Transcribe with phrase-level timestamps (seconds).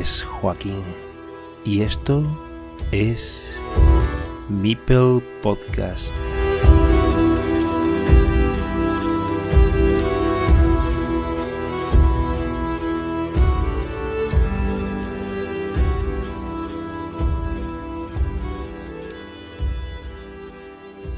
[0.00, 0.82] Es Joaquín
[1.62, 2.24] y esto
[2.90, 3.60] es
[4.48, 6.14] Meeple Podcast.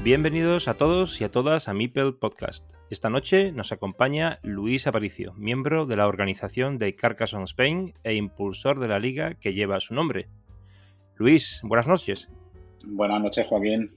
[0.03, 2.69] Bienvenidos a todos y a todas a Meeple Podcast.
[2.93, 8.79] Esta noche nos acompaña Luis Aparicio, miembro de la organización de Carcassonne Spain e impulsor
[8.79, 10.27] de la liga que lleva su nombre.
[11.15, 12.29] Luis, buenas noches.
[12.85, 13.95] Buenas noches, Joaquín.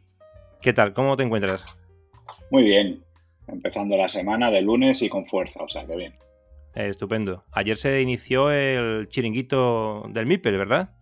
[0.62, 0.94] ¿Qué tal?
[0.94, 1.76] ¿Cómo te encuentras?
[2.50, 3.02] Muy bien.
[3.46, 6.14] Empezando la semana de lunes y con fuerza, o sea que bien.
[6.74, 7.44] Eh, estupendo.
[7.52, 10.94] Ayer se inició el chiringuito del Mipel, ¿verdad?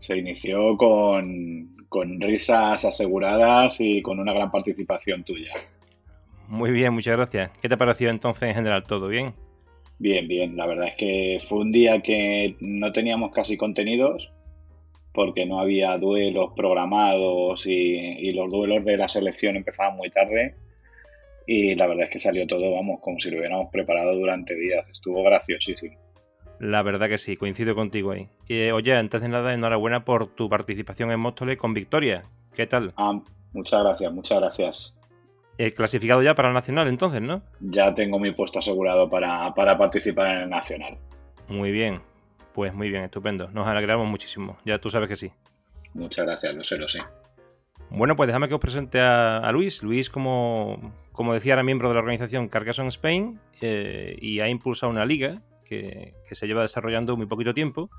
[0.00, 5.52] Se inició con, con risas aseguradas y con una gran participación tuya.
[6.48, 7.50] Muy bien, muchas gracias.
[7.60, 8.84] ¿Qué te ha parecido entonces en general?
[8.84, 9.34] ¿Todo bien?
[9.98, 10.56] Bien, bien.
[10.56, 14.32] La verdad es que fue un día que no teníamos casi contenidos
[15.12, 20.54] porque no había duelos programados y, los duelos de la selección empezaban muy tarde.
[21.46, 24.86] Y la verdad es que salió todo, vamos, como si lo hubiéramos preparado durante días.
[24.90, 25.98] Estuvo graciosísimo.
[26.60, 28.28] La verdad que sí, coincido contigo ahí.
[28.46, 32.24] Y, oye, antes de nada, enhorabuena por tu participación en Móstoles con victoria.
[32.54, 32.94] ¿Qué tal?
[32.96, 33.20] Ah,
[33.52, 34.97] muchas gracias, muchas gracias.
[35.58, 37.42] Eh, clasificado ya para el Nacional entonces, ¿no?
[37.60, 40.96] Ya tengo mi puesto asegurado para, para participar en el Nacional.
[41.48, 42.00] Muy bien,
[42.54, 43.48] pues muy bien, estupendo.
[43.50, 45.32] Nos alegramos muchísimo, ya tú sabes que sí.
[45.94, 47.00] Muchas gracias, lo sé, lo sé.
[47.90, 49.82] Bueno, pues déjame que os presente a, Luis.
[49.82, 54.92] Luis, como, como, decía, era miembro de la organización Carcassonne Spain eh, y ha impulsado
[54.92, 57.90] una liga que, se lleva desarrollando muy poquito tiempo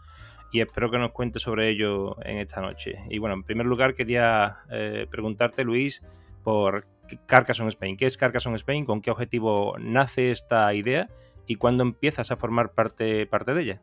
[0.51, 2.99] y espero que nos cuente sobre ello en esta noche.
[3.09, 6.03] Y bueno, en primer lugar quería eh, preguntarte, Luis,
[6.43, 6.85] por
[7.25, 7.97] Carcassonne Spain.
[7.97, 8.85] ¿Qué es Carcassonne Spain?
[8.85, 11.09] ¿Con qué objetivo nace esta idea?
[11.47, 13.81] ¿Y cuándo empiezas a formar parte, parte de ella?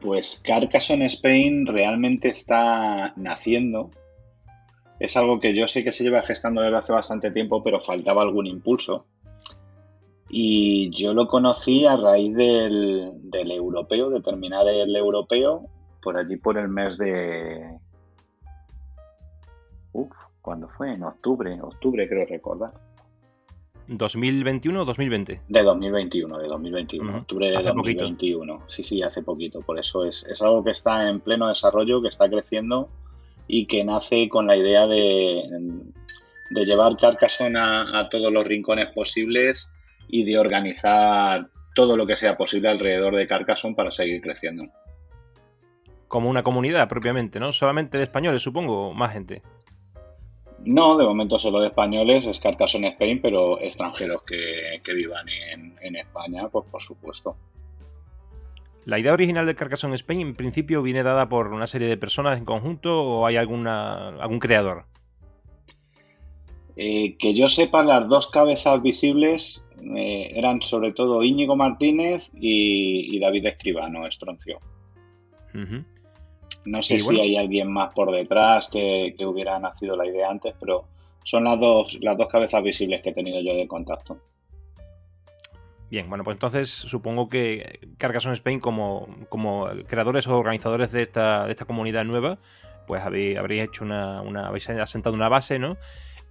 [0.00, 3.90] Pues Carcassonne Spain realmente está naciendo.
[4.98, 8.22] Es algo que yo sé que se lleva gestando desde hace bastante tiempo, pero faltaba
[8.22, 9.06] algún impulso.
[10.28, 15.68] Y yo lo conocí a raíz del, europeo, de terminar el europeo,
[16.02, 17.78] por allí por el mes de...
[19.92, 20.10] Uf,
[20.42, 20.92] ¿cuándo fue?
[20.92, 22.72] En octubre, octubre creo recordar.
[23.88, 25.40] ¿2021 o 2020?
[25.48, 28.62] De 2021, de 2021, octubre de 2021.
[28.68, 29.60] Sí, sí, hace poquito.
[29.60, 32.88] Por eso es, es algo que está en pleno desarrollo, que está creciendo
[33.48, 35.42] y que nace con la idea de,
[36.50, 39.68] de llevar Carcassonne a todos los rincones posibles
[40.08, 44.66] y de organizar todo lo que sea posible alrededor de Carcassonne para seguir creciendo.
[46.06, 47.52] Como una comunidad propiamente, ¿no?
[47.52, 49.42] Solamente de españoles, supongo, más gente.
[50.64, 55.26] No, de momento solo de españoles, es Carcassonne Spain, pero extranjeros que, vivan
[55.80, 57.36] en, España, pues por supuesto.
[58.84, 62.38] ¿La idea original de Carcassonne Spain en principio viene dada por una serie de personas
[62.38, 64.84] en conjunto o hay alguna, algún creador?
[66.76, 69.64] Eh, que yo sepa, las dos cabezas visibles
[69.96, 74.58] eh, eran sobre todo Íñigo Martínez y, David Escribano, Estroncio.
[76.64, 80.84] No sé si hay alguien más por detrás que, hubiera nacido la idea antes, pero
[81.24, 84.18] son las dos, las dos cabezas visibles que he tenido yo de contacto.
[85.90, 91.44] Bien, bueno, pues entonces supongo que Carcassonne Spain, como, como creadores o organizadores de esta,
[91.44, 92.38] de esta comunidad nueva,
[92.86, 95.76] pues habéis, habréis hecho una, una, habéis asentado una base, ¿no?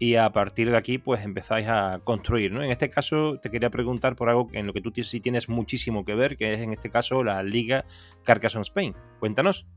[0.02, 2.64] y a partir de aquí pues empezáis a construir, ¿no?
[2.64, 6.06] En este caso te quería preguntar por algo en lo que tú sí tienes muchísimo
[6.06, 7.86] que ver, que es en este caso la Liga
[8.24, 8.96] Carcassonne Spain.
[9.20, 9.68] Cuéntanos.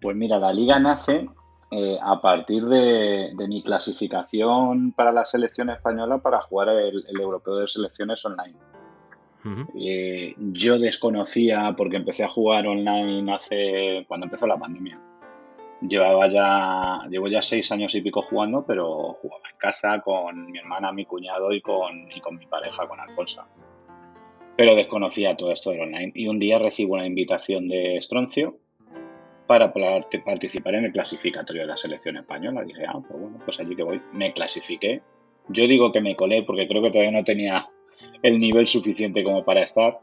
[0.00, 1.28] Pues mira, la liga nace
[1.70, 7.68] eh, a partir de, mi clasificación para la selección española para jugar el, Europeo de
[7.68, 8.56] Selecciones online.
[9.74, 15.00] Eh, yo desconocía, porque empecé a jugar online hace cuando empezó la pandemia
[15.80, 20.58] llevaba ya, llevo ya seis años y pico jugando, pero jugaba en casa con mi
[20.58, 23.44] hermana, mi cuñado y con, y con mi pareja, con Alfonso.
[24.56, 26.12] Pero desconocía todo esto del online.
[26.14, 28.58] Y un día recibo una invitación de Estroncio
[29.50, 32.62] para participar en el clasificatorio de la selección española.
[32.62, 34.00] Dije, ah, pues bueno, pues allí que voy.
[34.12, 35.02] Me clasifiqué.
[35.48, 37.68] Yo digo que me colé porque creo que todavía no tenía
[38.22, 39.98] el nivel suficiente como para estar.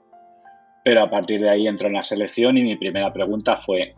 [0.84, 3.96] Pero a partir de ahí entró en la selección y mi primera pregunta fue,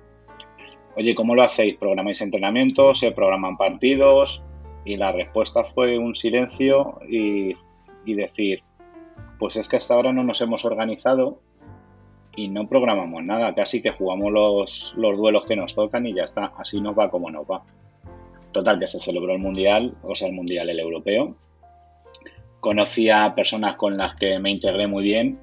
[0.95, 1.77] oye, ¿cómo lo hacéis?
[1.77, 2.99] ¿Programáis entrenamientos?
[2.99, 4.43] ¿Se programan partidos?
[4.85, 7.55] Y la respuesta fue un silencio y,
[8.05, 8.61] decir,
[9.39, 11.41] pues es que hasta ahora no nos hemos organizado
[12.35, 16.23] y no programamos nada, casi que jugamos los, los duelos que nos tocan y ya
[16.23, 17.63] está, así nos va como nos va.
[18.51, 21.35] Total, que se celebró el Mundial, o sea, el Mundial, el Europeo.
[22.59, 25.39] Conocí a personas con las que me integré muy bien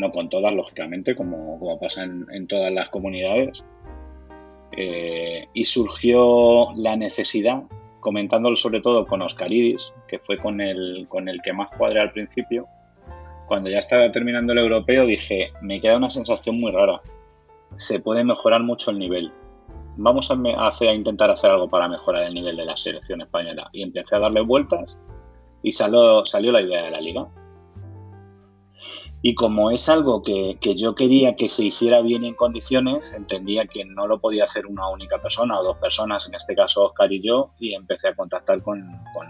[0.00, 3.62] no con todas, lógicamente, como, como pasa en, todas las comunidades.
[4.72, 7.64] Eh, y surgió la necesidad,
[8.00, 12.12] comentándolo sobre todo con Oscaridis, que fue con el, con el que más cuadré al
[12.12, 12.66] principio,
[13.50, 17.00] cuando ya estaba terminando el europeo dije, me queda una sensación muy rara,
[17.74, 19.32] se puede mejorar mucho el nivel.
[19.96, 20.34] Vamos a,
[20.68, 23.68] hacer, a intentar hacer algo para mejorar el nivel de la selección española.
[23.72, 25.00] Y empecé a darle vueltas
[25.64, 27.26] y salió, salió la idea de la liga.
[29.20, 33.84] Y como es algo que, yo quería que se hiciera bien en condiciones, entendía que
[33.84, 37.20] no lo podía hacer una única persona o dos personas, en este caso Oscar y
[37.20, 38.80] yo, y empecé a contactar con,
[39.12, 39.26] con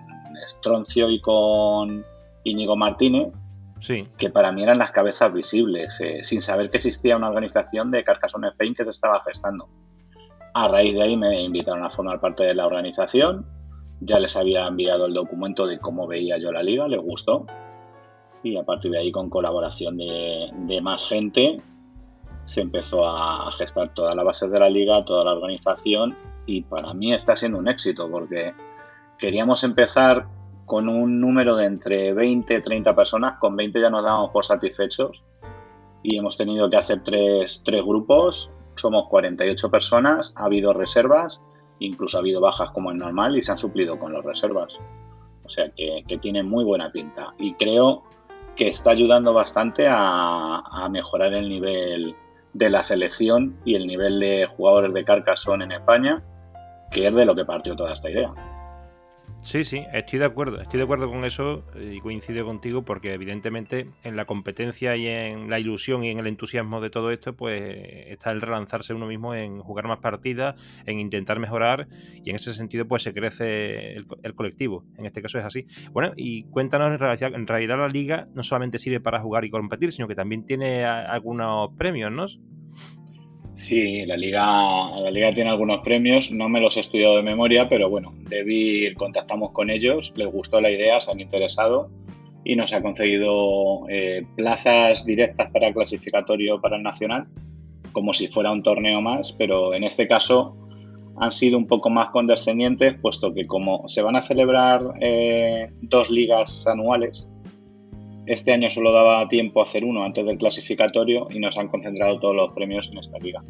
[0.46, 2.04] Estroncio y con
[2.44, 3.32] Íñigo Martínez,
[3.80, 4.08] sí.
[4.16, 8.04] que para mí eran las cabezas visibles, eh, sin saber que existía una organización de
[8.04, 9.68] Carcassonne Spain que se estaba gestando.
[10.54, 13.46] A raíz de ahí me invitaron a formar parte de la organización,
[14.00, 17.46] ya les había enviado el documento de cómo veía yo la liga, les gustó,
[18.42, 21.56] y a partir de ahí con colaboración de, más gente
[22.46, 26.16] se empezó a gestar toda la base de la liga, toda la organización
[26.46, 28.54] y para mí está siendo un éxito porque
[29.18, 30.26] queríamos empezar
[30.70, 34.44] con un número de entre 20 y 30 personas, con 20 ya nos dábamos por
[34.44, 35.24] satisfechos
[36.00, 41.42] y hemos tenido que hacer tres, grupos, somos 48 personas, ha habido reservas,
[41.80, 44.78] incluso ha habido bajas como es normal y se han suplido con las reservas.
[45.42, 48.04] O sea que, que tiene muy buena pinta y creo
[48.54, 52.14] que está ayudando bastante a, mejorar el nivel
[52.52, 56.22] de la selección y el nivel de jugadores de Carcassonne en España,
[56.92, 58.32] que es de lo que partió toda esta idea.
[59.42, 63.86] Sí, sí, estoy de acuerdo, estoy de acuerdo con eso y coincido contigo porque evidentemente
[64.04, 67.62] en la competencia y en la ilusión y en el entusiasmo de todo esto, pues
[68.06, 70.54] está el relanzarse uno mismo en jugar más partidas,
[70.84, 71.88] en intentar mejorar
[72.22, 75.66] y en ese sentido pues se crece el, colectivo, en este caso es así.
[75.90, 79.50] Bueno, y cuéntanos en realidad, en realidad la liga no solamente sirve para jugar y
[79.50, 82.26] competir, sino que también tiene algunos premios, ¿no?
[83.60, 84.40] Sí, la liga,
[85.02, 88.94] la liga tiene algunos premios, no me los he estudiado de memoria, pero bueno, Debir
[88.94, 91.90] contactamos con ellos, les gustó la idea, se han interesado
[92.42, 97.26] y nos ha conseguido eh, plazas directas para clasificatorio para el nacional,
[97.92, 100.56] como si fuera un torneo más, pero en este caso
[101.18, 106.08] han sido un poco más condescendientes, puesto que como se van a celebrar eh, dos
[106.08, 107.28] ligas anuales,
[108.30, 112.20] este año solo daba tiempo a hacer uno antes del clasificatorio y nos han concentrado
[112.20, 113.42] todos los premios en esta liga.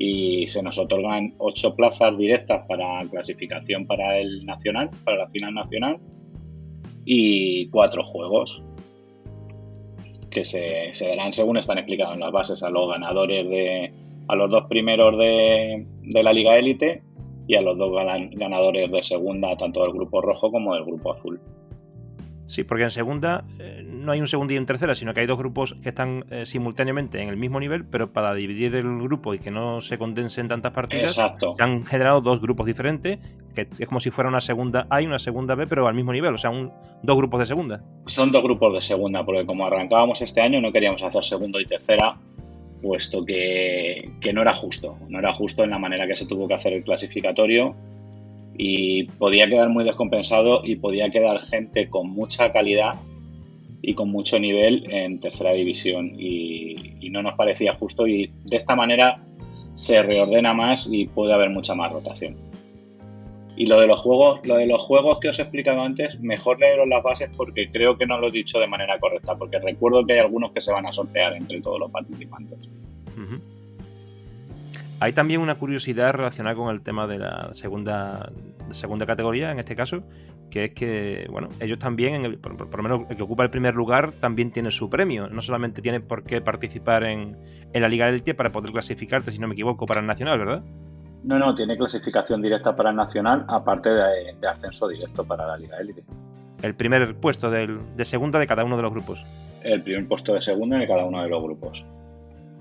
[0.00, 5.54] Y se nos otorgan ocho plazas directas para clasificación para el nacional, para la final
[5.54, 5.98] nacional,
[7.04, 8.60] y cuatro juegos
[10.28, 13.92] que se, darán según están explicados en las bases a los ganadores de
[14.26, 17.00] a los dos primeros de, de la liga élite
[17.46, 17.92] y a los dos
[18.32, 21.40] ganadores de segunda tanto del grupo rojo como del grupo azul.
[22.48, 25.26] Sí, porque en segunda eh, no hay un segundo y un tercera, sino que hay
[25.26, 29.34] dos grupos que están eh, simultáneamente en el mismo nivel, pero para dividir el grupo
[29.34, 33.22] y que no se condensen tantas partidas, se han generado dos grupos diferentes,
[33.54, 36.12] que es como si fuera una segunda A y una segunda B, pero al mismo
[36.12, 36.72] nivel, o sea, un,
[37.02, 37.82] dos grupos de segunda.
[38.06, 41.66] Son dos grupos de segunda, porque como arrancábamos este año no queríamos hacer segundo y
[41.66, 42.16] tercera,
[42.80, 46.46] puesto que, que no era justo, no era justo en la manera que se tuvo
[46.46, 47.74] que hacer el clasificatorio
[48.56, 52.94] y podía quedar muy descompensado y podía quedar gente con mucha calidad
[53.82, 58.74] y con mucho nivel en tercera división y, no nos parecía justo y de esta
[58.74, 59.16] manera
[59.74, 62.36] se reordena más y puede haber mucha más rotación.
[63.56, 66.58] Y lo de los juegos, lo de los juegos que os he explicado antes, mejor
[66.60, 70.04] leeros las bases porque creo que no lo he dicho de manera correcta, porque recuerdo
[70.04, 72.68] que hay algunos que se van a sortear entre todos los participantes.
[74.98, 78.32] Hay también una curiosidad relacionada con el tema de la segunda,
[78.70, 80.02] segunda categoría, en este caso,
[80.50, 84.12] que es que, bueno, ellos también, por, lo menos el que ocupa el primer lugar,
[84.12, 85.28] también tiene su premio.
[85.28, 87.36] No solamente tiene por qué participar en,
[87.72, 90.62] la Liga Elite para poder clasificarte, si no me equivoco, para el Nacional, ¿verdad?
[91.24, 95.78] No, no, tiene clasificación directa para el Nacional, aparte de, ascenso directo para la Liga
[95.78, 96.04] Elite.
[96.62, 99.26] El primer puesto de segunda de cada uno de los grupos.
[99.62, 101.84] El primer puesto de segunda de cada uno de los grupos.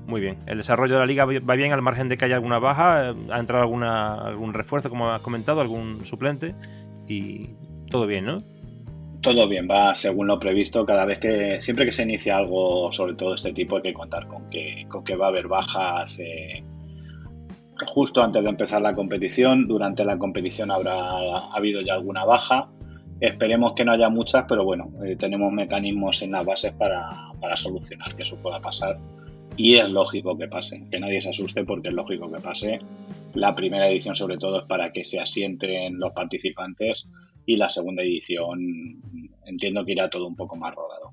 [0.08, 0.38] Muy bien.
[0.46, 3.16] El desarrollo de la liga va bien al margen de que haya alguna baja.
[3.32, 6.54] Ha entrado alguna, algún refuerzo, como has comentado, algún suplente.
[7.08, 7.50] Y
[7.90, 8.38] todo bien, ¿no?
[9.22, 10.86] Todo bien, va según lo previsto.
[10.86, 14.28] Cada vez que, siempre que se inicia algo, sobre todo este tipo, hay que contar
[14.28, 16.20] con que, con que va a haber bajas.
[16.20, 16.64] Eh,
[17.88, 22.68] justo antes de empezar la competición, durante la competición habrá habido ya alguna baja.
[23.20, 27.56] Esperemos que no haya muchas, pero bueno, eh, tenemos mecanismos en las bases para, para
[27.56, 29.00] solucionar que eso pueda pasar
[29.58, 32.80] y es lógico que pase, que nadie se asuste porque es lógico que pase.
[33.34, 37.08] La primera edición sobre todo es para que se asienten los participantes
[37.46, 39.02] y la segunda edición
[39.46, 41.12] entiendo que irá todo un poco más rodado.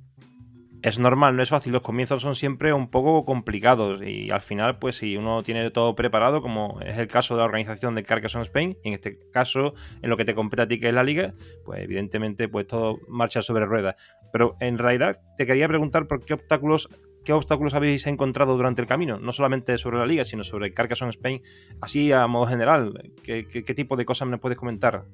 [0.82, 4.78] es normal, no es fácil, los comienzos son siempre un poco complicados y al final,
[4.80, 8.42] pues si uno tiene todo preparado, como es el caso de la organización de Carcassonne
[8.42, 11.34] Spain, en este caso, en lo que te compete a ti que es la liga,
[11.64, 13.94] pues evidentemente pues todo marcha sobre ruedas.
[14.32, 16.88] Pero en realidad te quería preguntar por qué obstáculos
[17.25, 21.11] qué obstáculos habéis encontrado durante el camino, no solamente sobre la liga, sino sobre Carcassonne
[21.11, 21.43] Spain,
[21.81, 25.05] así a modo general, ¿qué, tipo de cosas me puedes comentar?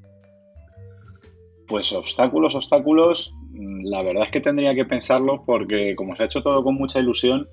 [1.66, 6.26] Pues obstáculos, obstáculos, mm, la verdad es que tendría que pensarlo porque como se ha
[6.26, 7.48] hecho todo con mucha ilusión,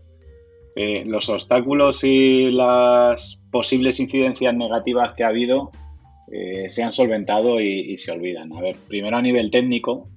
[0.78, 5.72] eh, los obstáculos y las posibles incidencias negativas que ha habido
[6.32, 8.52] eh, se han solventado y, se olvidan.
[8.54, 10.10] A ver, primero a nivel técnico,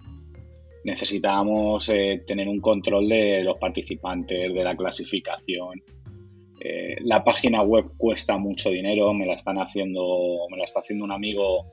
[0.84, 5.82] necesitábamos eh, tener un control de los participantes, de la clasificación.
[7.02, 11.12] la página web cuesta mucho dinero, me la están haciendo, me la está haciendo un
[11.12, 11.66] amigo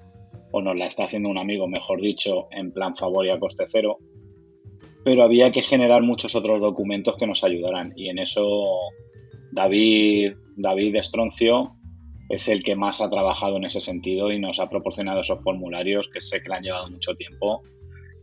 [0.51, 3.65] o nos la está haciendo un amigo, mejor dicho, en plan favor y a coste
[3.67, 3.97] cero,
[5.03, 8.69] pero había que generar muchos otros documentos que nos ayudaran y en eso
[9.51, 11.75] David, David Estroncio
[12.29, 16.09] es el que más ha trabajado en ese sentido y nos ha proporcionado esos formularios
[16.11, 17.61] que sé que le han llevado mucho tiempo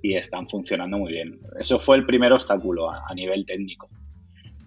[0.03, 1.39] y están funcionando muy bien.
[1.59, 3.89] Eso fue el primer obstáculo a, nivel técnico.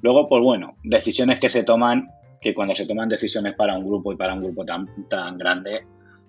[0.02, 2.08] Luego, pues bueno, decisiones que se toman,
[2.42, 5.86] que cuando se toman decisiones para un grupo y para un grupo tan, tan grande,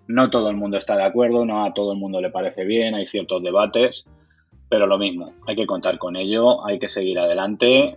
[0.09, 2.95] no todo el mundo está de acuerdo, no a todo el mundo le parece bien,
[2.95, 4.05] hay ciertos debates,
[4.69, 7.97] pero lo mismo, hay que contar con ello, hay que seguir adelante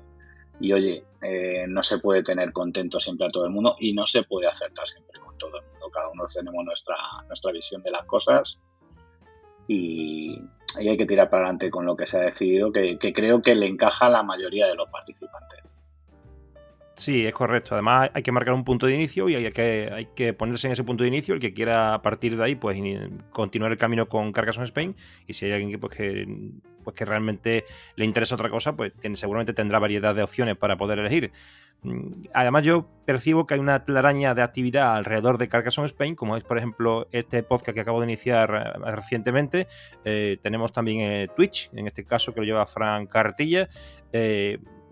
[0.59, 4.05] y oye, eh, no se puede tener contento siempre a todo el mundo y no
[4.05, 6.95] se puede acertar siempre con todo el mundo, cada uno tenemos nuestra,
[7.27, 8.59] nuestra visión de las cosas
[9.67, 10.39] y,
[10.77, 13.55] hay que tirar para adelante con lo que se ha decidido, que, que creo que
[13.55, 15.59] le encaja a la mayoría de los participantes.
[16.99, 17.75] Sí, es correcto.
[17.75, 20.73] Además, hay que marcar un punto de inicio y hay que, hay que ponerse en
[20.73, 21.33] ese punto de inicio.
[21.33, 22.77] El que quiera partir de ahí, pues
[23.29, 24.93] continuar el camino con Carcassonne Spain.
[25.25, 26.27] Y si hay alguien que, pues, que,
[26.89, 27.65] pues, que realmente
[27.95, 31.31] le interesa otra cosa, pues tiene, seguramente tendrá variedad de opciones para poder elegir.
[31.83, 36.35] Mm, además, yo percibo que hay una telaraña de actividad alrededor de Carcassonne Spain, como
[36.35, 39.67] es, por ejemplo, este podcast que acabo de iniciar eh, recientemente.
[40.03, 43.69] Eh, tenemos también eh, Twitch, en este caso que lo lleva Fran Cartilla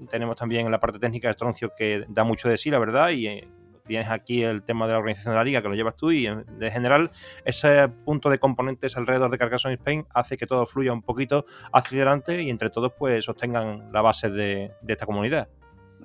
[0.10, 3.10] tenemos también en la parte técnica de Stroncio que da mucho de sí, la verdad,
[3.10, 3.48] y eh,
[3.88, 6.27] tienes aquí el tema de la organización de la liga que lo llevas tú y
[6.27, 7.10] en general
[7.46, 11.98] ese punto de componentes alrededor de Carcassonne Spain hace que todo fluya un poquito hacia
[11.98, 15.48] adelante y entre todos pues sostengan la base de, esta comunidad.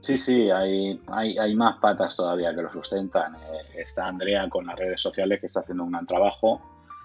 [0.01, 3.37] Sí, sí, hay, hay, más patas todavía que lo sustentan.
[3.37, 6.61] Eh, está Andrea con las redes sociales que está haciendo un gran trabajo.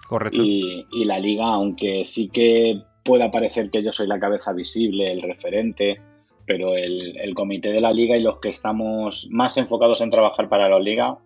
[0.08, 0.42] Correcto.
[0.42, 5.12] Y, y la liga, aunque sí que pueda parecer que yo soy la cabeza visible,
[5.12, 6.00] el referente,
[6.48, 10.68] pero el, comité de la liga y los que estamos más enfocados en trabajar para
[10.68, 11.18] la liga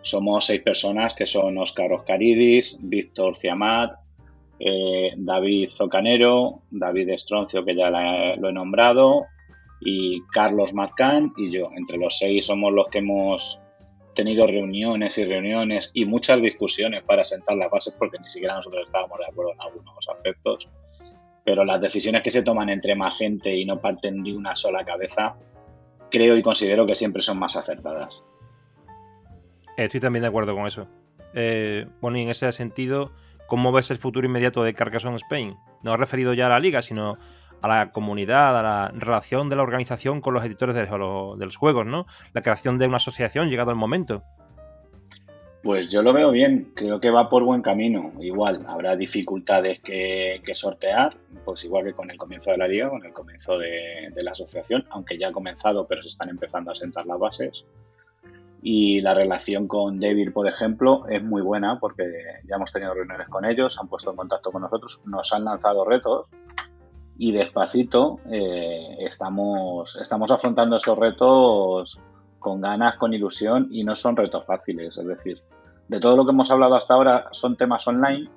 [0.00, 3.92] somos seis personas que son Oscar Oscaridis, Víctor Ciamat,
[4.58, 9.26] eh, David Zocanero, David Estroncio, que ya lo he nombrado,
[9.80, 11.70] y Carlos Mazcán y yo.
[11.76, 13.58] Entre los seis somos los que hemos
[14.14, 18.84] tenido reuniones y reuniones y muchas discusiones para sentar las bases porque ni siquiera nosotros
[18.86, 20.68] estábamos de acuerdo en algunos aspectos
[21.44, 24.84] pero las decisiones que se toman entre más gente y no parten de una sola
[24.84, 25.36] cabeza,
[26.10, 28.22] creo y considero que siempre son más acertadas.
[29.76, 30.88] Estoy también de acuerdo con eso.
[31.34, 33.12] Eh, bueno, y en ese sentido,
[33.46, 35.56] ¿cómo ves el futuro inmediato de Carcassonne Spain?
[35.82, 37.18] No he referido ya a la liga, sino
[37.60, 41.44] a la comunidad, a la relación de la organización con los editores de los, de
[41.44, 42.06] los juegos, ¿no?
[42.32, 44.22] La creación de una asociación llegado el momento.
[45.64, 48.10] Pues yo lo veo bien, creo que va por buen camino.
[48.20, 53.02] Igual, habrá dificultades que, sortear, pues igual que con el comienzo de la liga, con
[53.02, 57.06] el comienzo de, la asociación, aunque ya ha comenzado, pero se están empezando a sentar
[57.06, 57.64] las bases.
[58.60, 62.12] Y la relación con David, por ejemplo, es muy buena porque
[62.46, 65.86] ya hemos tenido reuniones con ellos, han puesto en contacto con nosotros, nos han lanzado
[65.86, 66.30] retos
[67.16, 71.98] y despacito eh, estamos, estamos afrontando esos retos
[72.38, 74.98] con ganas, con ilusión y no son retos fáciles.
[74.98, 75.42] Es decir,
[75.88, 78.28] de todo lo que hemos hablado hasta ahora son temas online,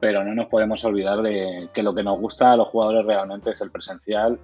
[0.00, 3.50] pero no nos podemos olvidar de que lo que nos gusta a los jugadores realmente
[3.50, 4.38] es el presencial,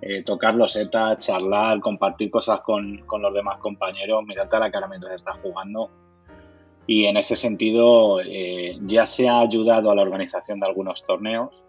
[0.00, 4.86] eh, tocar los setas, charlar, compartir cosas con, los demás compañeros, mirarte a la cara
[4.88, 5.90] mientras estás jugando.
[6.86, 11.62] Y en ese sentido eh, ya se ha ayudado a la organización de algunos torneos.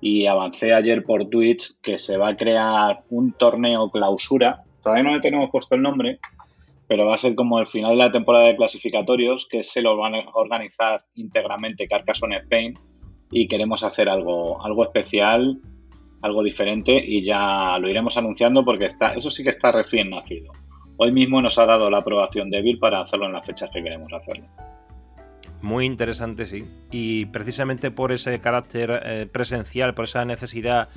[0.00, 4.62] Y avancé ayer por Twitch que se va a crear un torneo clausura.
[4.82, 6.20] Todavía no le tenemos puesto el nombre,
[6.88, 9.96] pero va a ser como el final de la temporada de clasificatorios, que se lo
[9.96, 12.74] van a organizar íntegramente Carcassonne Spain
[13.30, 15.60] y queremos hacer algo, algo especial,
[16.22, 20.52] algo diferente y ya lo iremos anunciando porque está, eso sí que está recién nacido.
[20.98, 24.12] Hoy mismo nos ha dado la aprobación débil para hacerlo en las fechas que queremos
[24.12, 24.46] hacerlo.
[25.62, 26.64] Muy interesante, sí.
[26.90, 30.88] Y precisamente por ese carácter eh, presencial, por esa necesidad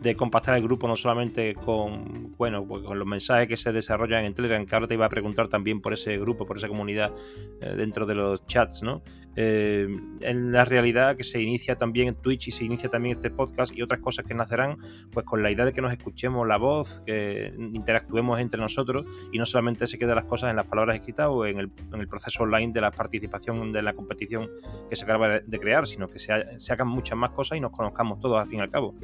[0.00, 4.24] de compactar el grupo no solamente con, bueno, pues con los mensajes que se desarrollan
[4.24, 7.12] en Telegram, que ahora te iba a preguntar también por ese grupo, por esa comunidad
[7.60, 9.02] eh, dentro de los chats, ¿no?
[9.34, 9.88] Eh,
[10.20, 13.76] en la realidad que se inicia también en Twitch y se inicia también este podcast
[13.76, 14.78] y otras cosas que nacerán,
[15.12, 19.38] pues con la idea de que nos escuchemos la voz, que interactuemos entre nosotros y
[19.38, 22.08] no solamente se queden las cosas en las palabras escritas o en el, en el
[22.08, 24.48] proceso online de la participación de la competición
[24.88, 27.72] que se acaba de, crear, sino que se, se hagan muchas más cosas y nos
[27.72, 28.94] conozcamos todos al fin y al cabo.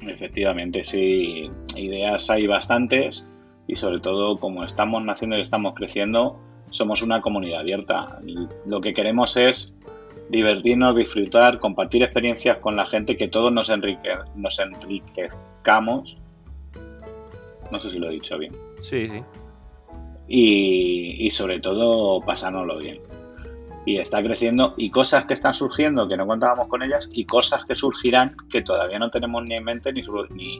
[0.00, 3.24] Efectivamente, sí, ideas hay bastantes
[3.66, 6.38] y sobre todo como estamos naciendo y estamos creciendo,
[6.70, 8.18] somos una comunidad abierta.
[8.66, 9.74] Lo que queremos es
[10.28, 16.18] divertirnos, disfrutar, compartir experiencias con la gente, que todos nos, enrique nos enriquezcamos.
[17.72, 18.52] No sé si lo he dicho bien.
[18.80, 19.22] Sí, sí.
[20.28, 23.00] Y, y sobre todo pasárnoslo bien
[23.86, 27.64] y está creciendo y cosas que están surgiendo que no contábamos con ellas y cosas
[27.64, 30.02] que surgirán que todavía no tenemos ni en mente ni,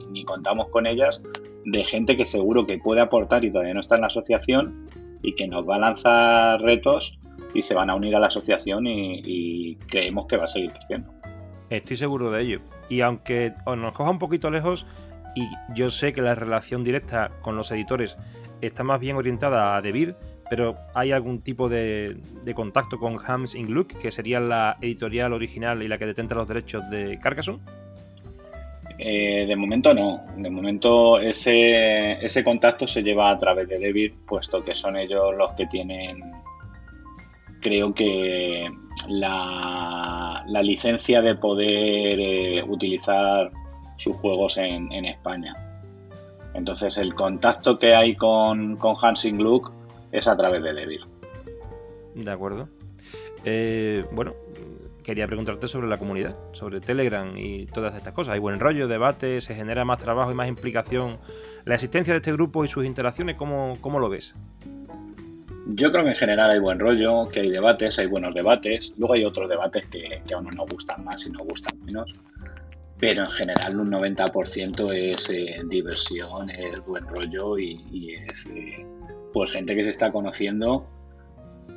[0.09, 1.21] ni, contamos con ellas
[1.65, 4.87] de gente que seguro que puede aportar y todavía no está en la asociación
[5.21, 7.19] y que nos va a lanzar retos
[7.53, 11.11] y se van a unir a la asociación y, creemos que va a seguir creciendo.
[11.69, 12.61] Estoy seguro de ello.
[12.89, 14.85] Y aunque nos coja un poquito lejos,
[15.35, 18.17] y yo sé que la relación directa con los editores
[18.61, 20.15] está más bien orientada a Debir,
[20.49, 22.17] pero ¿hay algún tipo de,
[22.55, 26.89] contacto con Hams Ingluk, que sería la editorial original y la que detenta los derechos
[26.89, 27.59] de Carcassonne?
[28.99, 30.25] Eh, de momento no.
[30.35, 35.35] De momento ese, ese contacto se lleva a través de David, puesto que son ellos
[35.37, 36.31] los que tienen,
[37.61, 38.67] creo que,
[39.09, 43.51] la, licencia de poder eh, utilizar
[43.95, 45.53] sus juegos en, España.
[46.53, 49.71] Entonces el contacto que hay con, con Hans Ingluk
[50.11, 51.01] es a través de Devir.
[52.15, 52.69] De acuerdo.
[53.45, 54.33] Eh, bueno,
[55.03, 58.33] quería preguntarte sobre la comunidad, sobre Telegram y todas estas cosas.
[58.33, 61.17] Hay buen rollo, debate, se genera más trabajo y más implicación.
[61.63, 64.35] La existencia de este grupo y sus interacciones, ¿cómo, cómo lo ves?
[65.69, 68.93] Yo creo que en general hay buen rollo, que hay debates, hay buenos debates.
[68.97, 72.11] Luego hay otros debates que, a uno nos gustan más y nos gustan menos.
[72.99, 78.85] Pero en general un 90% es eh, diversión, es buen rollo y, es eh,
[79.33, 80.87] pues gente que se está conociendo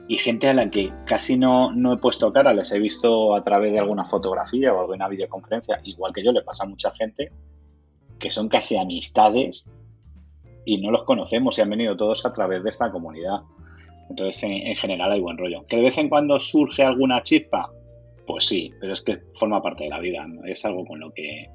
[0.08, 3.44] y gente a la que casi no, no he puesto cara, les he visto a
[3.44, 7.30] través de alguna fotografía o alguna videoconferencia, igual que yo le pasa a mucha gente,
[8.18, 9.64] que son casi amistades
[10.64, 13.42] y no los conocemos y han venido todos a través de esta comunidad.
[14.08, 15.64] Entonces, en, general hay buen rollo.
[15.68, 17.70] ¿Que de vez en cuando surge alguna chispa?
[18.26, 21.48] Pues sí, pero es que forma parte de la vida, es algo con lo que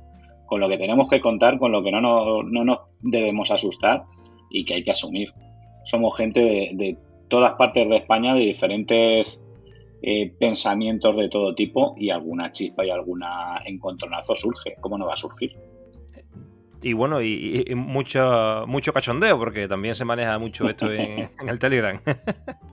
[0.45, 4.03] con lo que tenemos que contar, con lo que no, no, no nos debemos asustar
[4.49, 5.33] y que hay que asumir
[5.85, 6.39] somos gente
[6.73, 9.41] de, todas partes de España, de diferentes
[10.01, 14.75] eh, pensamientos de todo tipo y alguna chispa y alguna encontronazo surge.
[14.81, 15.55] ¿Cómo no va a surgir?
[16.81, 21.99] Y bueno, y, mucho, mucho cachondeo, porque también se maneja mucho esto en, el Telegram.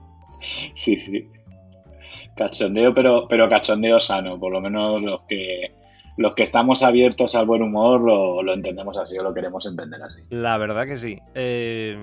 [0.75, 1.27] sí, sí.
[2.35, 5.71] Cachondeo, pero, pero cachondeo sano, por lo menos los que
[6.17, 10.01] los que estamos abiertos al buen humor lo, lo entendemos así o lo queremos entender
[10.01, 10.19] así.
[10.29, 11.19] La verdad que sí.
[11.33, 11.97] Eh,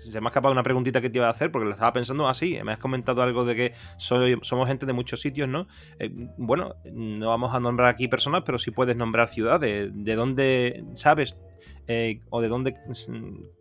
[0.00, 2.26] se me ha escapado una preguntita que te iba a hacer porque lo estaba pensando
[2.28, 2.58] así.
[2.64, 5.66] me has comentado algo de que somos gente de muchos sitios, ¿no?
[5.98, 9.90] Eh, bueno, no vamos a nombrar aquí personas, pero sí puedes nombrar ciudades.
[9.92, 11.36] ¿De dónde sabes
[11.86, 12.74] eh, o de dónde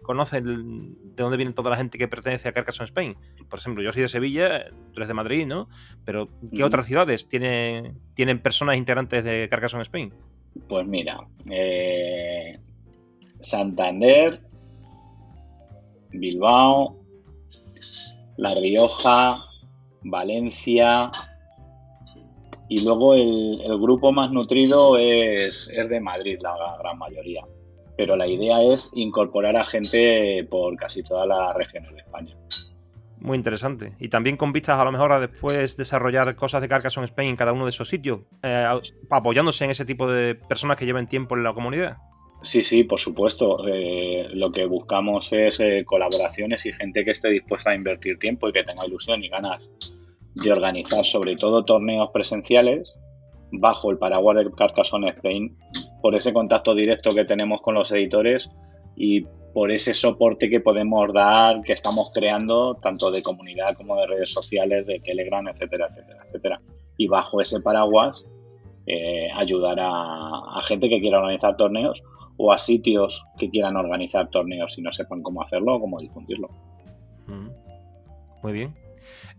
[0.01, 3.15] conoces, de dónde viene toda la gente que pertenece a Carcassonne Spain?
[3.49, 5.67] Por ejemplo, yo soy de Sevilla, tú eres de Madrid, ¿no?
[6.05, 10.13] Pero ¿qué otras ciudades tienen, tienen personas integrantes de Carcassonne Spain?
[10.67, 12.59] Pues mira, eh,
[13.41, 14.41] Santander,
[16.11, 16.97] Bilbao,
[18.37, 19.37] La Rioja,
[20.03, 21.11] Valencia.
[22.67, 27.43] Y luego el, grupo más nutrido es, es, de Madrid, la gran mayoría.
[27.97, 32.35] Pero la idea es incorporar a gente por casi todas las regiones de España.
[33.19, 33.93] Muy interesante.
[33.99, 37.35] Y también con vistas a lo mejor a después desarrollar cosas de Carcassonne Spain en
[37.35, 38.65] cada uno de esos sitios, eh,
[39.09, 41.97] apoyándose en ese tipo de personas que lleven tiempo en la comunidad.
[42.41, 43.67] Sí, sí, por supuesto.
[43.67, 48.47] Eh, lo que buscamos es eh, colaboraciones y gente que esté dispuesta a invertir tiempo
[48.47, 49.61] y que tenga ilusión y ganas
[50.35, 52.95] de organizar sobre todo torneos presenciales
[53.51, 55.57] bajo el paraguas de Carcassonne Spain
[56.01, 58.49] por ese contacto directo que tenemos con los editores
[58.95, 64.07] y por ese soporte que podemos dar, que estamos creando, tanto de comunidad como de
[64.07, 66.61] redes sociales, de Telegram, etcétera, etcétera, etcétera.
[66.97, 68.25] Y bajo ese paraguas,
[68.85, 72.03] eh, ayudar a, gente que quiera organizar torneos
[72.39, 76.49] o a sitios que quieran organizar torneos y no sepan cómo hacerlo o cómo difundirlo.
[78.41, 78.73] Muy bien.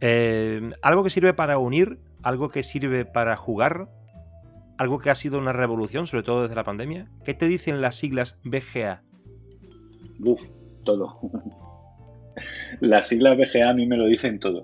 [0.00, 1.98] Eh, ¿Algo que sirve para unir?
[2.22, 3.88] ¿Algo que sirve para jugar?
[4.80, 7.06] algo que ha sido una revolución, sobre todo desde la pandemia.
[7.22, 9.02] ¿Qué te dicen las siglas BGA?
[10.24, 10.40] Uf,
[10.84, 11.20] todo.
[12.80, 14.62] las siglas BGA a mí me lo dicen todo.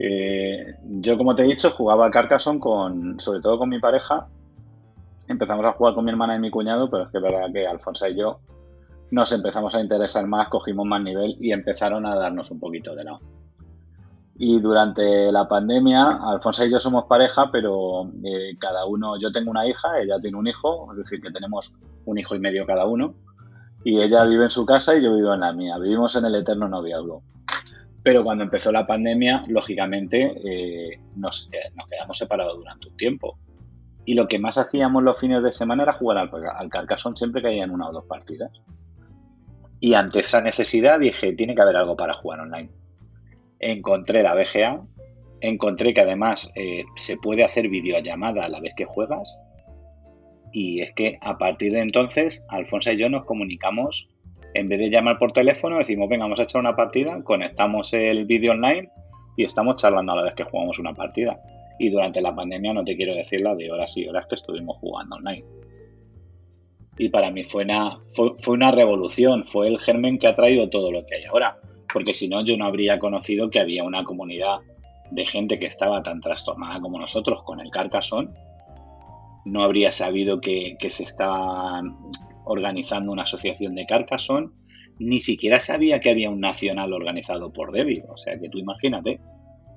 [0.00, 4.26] Eh, yo, como te he dicho, jugaba a Carcassonne con, sobre todo con mi pareja.
[5.34, 7.66] Empezamos a jugar con mi hermana y mi cuñado, pero es que es verdad que
[7.66, 8.38] Alfonso y yo
[9.10, 13.02] nos empezamos a interesar más, cogimos más nivel y empezaron a darnos un poquito de
[13.02, 13.18] lado.
[14.36, 19.50] Y durante la pandemia, Alfonso y yo somos pareja, pero eh, cada uno, yo tengo
[19.50, 22.86] una hija, ella tiene un hijo, es decir, que tenemos un hijo y medio cada
[22.86, 23.14] uno.
[23.82, 25.78] Y ella vive en su casa y yo vivo en la mía.
[25.78, 27.22] Vivimos en el eterno noviazgo.
[28.04, 33.36] Pero cuando empezó la pandemia, lógicamente, eh, nos, eh, nos, quedamos separados durante un tiempo.
[34.04, 37.48] Y lo que más hacíamos los fines de semana era jugar al, al siempre que
[37.48, 38.50] hayan una o dos partidas.
[39.80, 42.70] Y ante esa necesidad dije, tiene que haber algo para jugar online
[43.64, 44.82] encontré la BGA,
[45.40, 49.38] encontré que además eh, se puede hacer videollamada a la vez que juegas.
[50.52, 54.08] Y es que a partir de entonces, Alfonso y yo nos comunicamos,
[54.52, 58.24] en vez de llamar por teléfono, decimos, venga, vamos a echar una partida, conectamos el
[58.26, 58.88] vídeo online
[59.36, 61.40] y estamos charlando a la vez que jugamos una partida.
[61.78, 64.76] Y durante la pandemia no te quiero decir la de horas y horas que estuvimos
[64.78, 65.44] jugando online.
[66.96, 70.92] Y para mí fue una, fue una revolución, fue el germen que ha traído todo
[70.92, 71.58] lo que hay ahora
[71.94, 74.58] porque si no yo no habría conocido que había una comunidad
[75.12, 78.30] de gente que estaba tan trastornada como nosotros con el Carcassonne,
[79.44, 81.80] no habría sabido que, se está
[82.44, 84.48] organizando una asociación de Carcassonne,
[84.98, 88.02] ni siquiera sabía que había un nacional organizado por Debbie.
[88.08, 89.20] O sea que tú imagínate,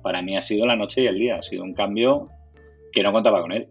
[0.02, 2.28] para mí ha sido la noche y el día, ha sido un cambio
[2.92, 3.68] que no contaba con él.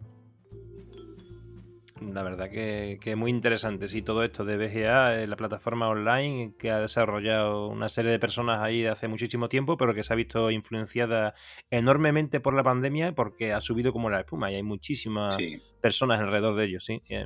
[2.02, 6.70] La verdad que, es muy interesante, sí, todo esto de BGA, la plataforma online que
[6.70, 10.52] ha desarrollado una serie de personas ahí hace muchísimo tiempo, pero que se ha visto
[10.52, 11.34] influenciada
[11.72, 15.38] enormemente por la pandemia porque ha subido como la espuma y hay muchísimas
[15.82, 17.02] personas alrededor de ellos, sí.
[17.10, 17.26] Eh,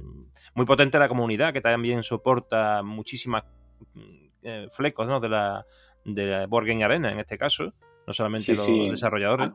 [0.55, 3.43] muy potente la comunidad que también soporta muchísimas
[3.93, 5.19] mm, eh, flecos ¿no?
[5.19, 5.65] de la
[6.05, 7.73] de la Borgen Arena en este caso,
[8.07, 9.49] no solamente los desarrolladores.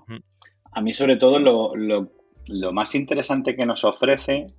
[0.73, 4.53] A, mí sobre todo lo, lo más interesante que nos ofrece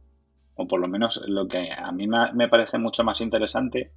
[0.58, 3.92] o por lo menos lo que a mí me parece mucho más interesante,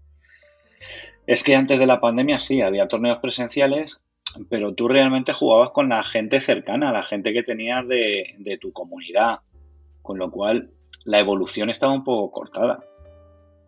[1.27, 4.01] es que antes de la pandemia sí, había torneos presenciales,
[4.49, 9.41] pero tú realmente jugabas con la gente cercana, la gente que tenías de, tu comunidad,
[10.03, 10.71] con lo cual
[11.05, 12.85] la evolución estaba un poco cortada.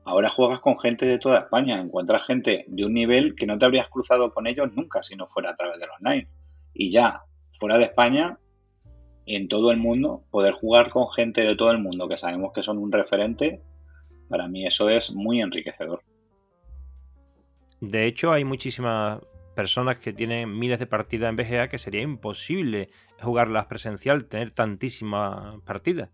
[0.04, 3.64] Ahora juegas con gente de toda España, encuentras gente de un nivel que no te
[3.64, 6.28] habrías cruzado con ellos nunca si no fuera a través del online.
[6.74, 8.38] Y ya, fuera de España,
[9.26, 12.62] en todo el mundo, poder jugar con gente de todo el mundo que sabemos que
[12.62, 13.62] son un referente,
[14.28, 16.02] para mí eso es muy enriquecedor.
[17.80, 19.20] De hecho, hay muchísimas
[19.54, 22.88] personas que tienen miles de partidas en BGA que sería imposible
[23.20, 26.10] jugarlas presencial, tener tantísimas partidas.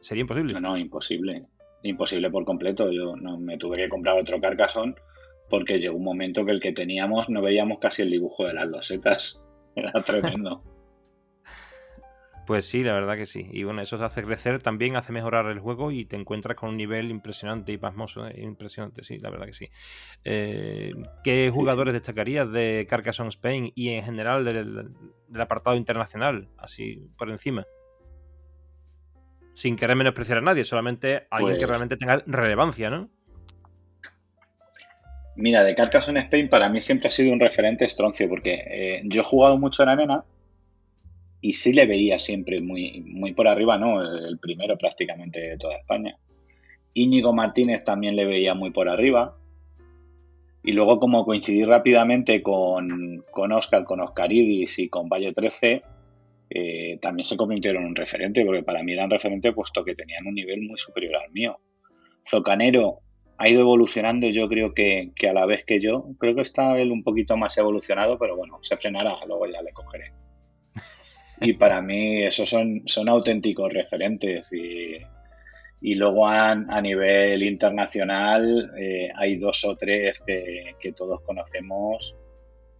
[0.00, 0.52] Sería imposible.
[0.52, 1.46] No, no, imposible.
[1.82, 2.90] Imposible por completo.
[2.90, 4.94] Yo no me tuve que comprar otro Carcassonne
[5.48, 8.68] porque llegó un momento que el que teníamos no veíamos casi el dibujo de las
[8.68, 9.42] losetas.
[9.74, 10.62] Era tremendo.
[12.50, 13.48] Pues sí, la verdad que sí.
[13.52, 16.70] Y bueno, eso se hace crecer, también hace mejorar el juego y te encuentras con
[16.70, 18.26] un nivel impresionante y pasmoso.
[18.26, 18.40] ¿eh?
[18.42, 19.68] Impresionante, sí, la verdad que sí.
[20.24, 24.90] Eh, ¿Qué jugadores destacarías de Carcassonne Spain y en general del,
[25.40, 27.64] apartado internacional, así por encima?
[29.60, 33.10] Sin querer menospreciar a nadie, solamente alguien que pues realmente tenga relevancia, ¿no?
[35.36, 39.20] Mira, de Carcassonne Spain para mí siempre ha sido un referente estroncio, porque eh, yo
[39.20, 40.24] he jugado mucho en arena
[41.42, 44.00] y sí le veía siempre muy, muy por arriba, ¿no?
[44.00, 46.16] El primero prácticamente de toda España.
[46.94, 49.36] Íñigo Martínez también le veía muy por arriba.
[50.62, 55.82] Y luego, como coincidí rápidamente con, con Oscar, con Oscaridis y con Valle 13,
[56.48, 60.26] eh, también se convirtieron en un referente, porque para mí eran referente puesto que tenían
[60.26, 61.58] un nivel muy superior al mío.
[62.28, 63.00] Zocanero
[63.38, 66.04] ha ido evolucionando, yo creo que, que a la vez que yo.
[66.18, 69.72] Creo que está él un poquito más evolucionado, pero bueno, se frenará, luego ya le
[69.72, 70.12] cogeré
[71.40, 74.98] y para mí esos son, son auténticos referentes y,
[75.80, 82.14] y luego a, nivel internacional eh, hay dos o tres que, todos conocemos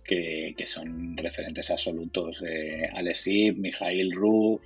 [0.05, 2.43] que, son referentes absolutos.
[2.47, 4.63] Eh, Alessip, Mijail Ruf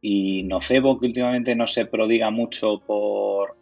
[0.00, 3.56] y Nocebo, que últimamente no se prodiga mucho por,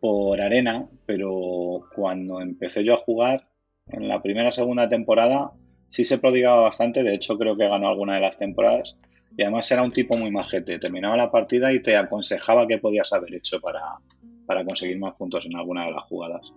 [0.00, 3.48] por arena, pero cuando empecé yo a jugar
[3.88, 5.52] en la primera o segunda temporada
[5.88, 8.96] sí se prodigaba bastante, de hecho creo que ganó alguna de las temporadas
[9.36, 13.12] y además era un tipo muy majete, terminaba la partida y te aconsejaba qué podías
[13.12, 16.52] haber hecho para, conseguir más puntos en alguna de las jugadas.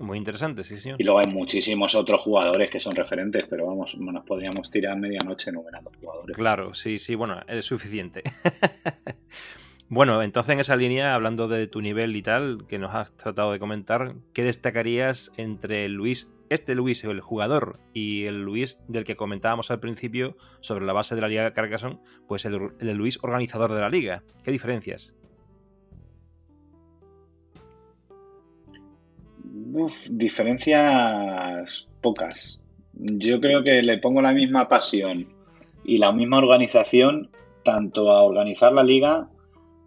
[0.00, 1.00] Muy interesante, sí, señor.
[1.00, 5.50] Y luego hay muchísimos otros jugadores que son referentes, pero vamos, nos podríamos tirar medianoche
[5.50, 6.34] enumerando jugadores.
[6.34, 8.22] Claro, sí, sí, bueno, es suficiente.
[9.90, 13.52] bueno, entonces en esa línea, hablando de tu nivel y tal, que nos has tratado
[13.52, 19.16] de comentar, ¿qué destacarías entre Luis, este Luis, el jugador, y el Luis del que
[19.16, 23.74] comentábamos al principio sobre la base de la Liga Carcassonne, pues el, el Luis organizador
[23.74, 24.22] de la liga?
[24.44, 25.14] ¿Qué diferencias?
[29.72, 32.60] Uf, diferencias pocas.
[32.92, 35.28] Yo creo que le pongo la misma pasión
[35.84, 37.30] y la misma organización
[37.64, 39.28] tanto a organizar la liga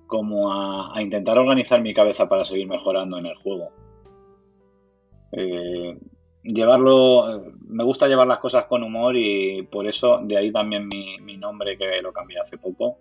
[0.07, 3.71] como a, intentar organizar mi cabeza para seguir mejorando en el juego.
[5.31, 5.97] Eh,
[6.43, 11.37] llevarlo, me gusta llevar las cosas con humor y por eso de ahí también mi,
[11.37, 12.97] nombre que lo cambié hace poco.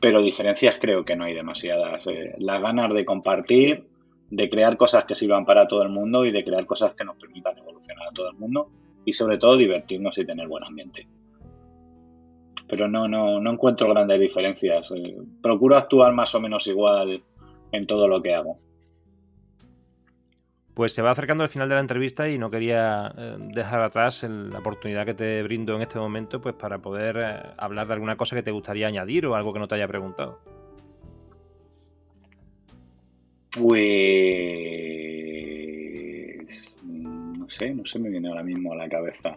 [0.00, 2.06] Pero diferencias creo que no hay demasiadas.
[2.06, 3.86] Eh, las ganas de compartir,
[4.32, 7.16] de crear cosas que sirvan para todo el mundo y de crear cosas que nos
[7.16, 8.70] permitan evolucionar a todo el mundo
[9.04, 11.06] y sobre todo divertirnos y tener buen ambiente.
[12.66, 14.90] Pero no, no, no encuentro grandes diferencias.
[14.96, 17.22] Eh, procuro actuar más o menos igual
[17.72, 18.58] en todo lo que hago.
[20.72, 24.22] Pues se va acercando el final de la entrevista y no quería eh, dejar atrás
[24.22, 28.16] la oportunidad que te brindo en este momento pues para poder eh, hablar de alguna
[28.16, 30.40] cosa que te gustaría añadir o algo que no te haya preguntado.
[33.58, 34.42] Pues.
[36.82, 39.34] No sé, no se me viene ahora mismo a la cabeza.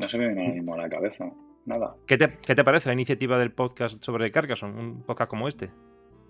[0.00, 1.30] No se me viene ahora mismo a la cabeza.
[1.66, 1.94] Nada.
[2.06, 4.80] ¿Qué te, parece la iniciativa del podcast sobre Carcassonne?
[4.80, 5.70] Un podcast como este.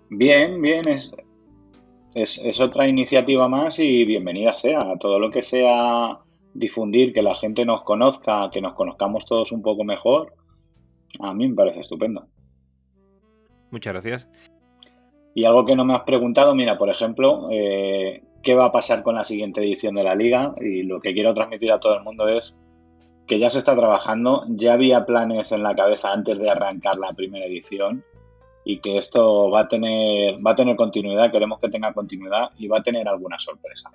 [0.09, 0.81] Bien, bien.
[0.89, 1.11] Es,
[2.13, 4.97] es, otra iniciativa más y bienvenida sea.
[4.99, 6.19] Todo lo que sea
[6.53, 10.33] difundir, que la gente nos conozca, que nos conozcamos todos un poco mejor,
[11.19, 12.27] a mí me parece estupendo.
[13.71, 14.58] Muchas gracias.
[15.33, 19.03] Y algo que no me has preguntado, mira, por ejemplo, eh, ¿qué va a pasar
[19.03, 20.55] con la siguiente edición de la liga?
[20.59, 22.53] Y lo que quiero transmitir a todo el mundo es
[23.27, 27.13] que ya se está trabajando, ya había planes en la cabeza antes de arrancar la
[27.13, 28.03] primera edición
[28.65, 32.67] y que esto va a tener, va a tener continuidad, queremos que tenga continuidad y
[32.67, 33.91] va a tener alguna sorpresa.